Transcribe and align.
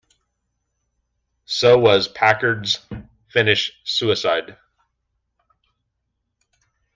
So 1.45 1.77
was 1.77 2.07
Packard's 2.07 2.79
finish 3.29 3.71
suicide. 3.83 4.57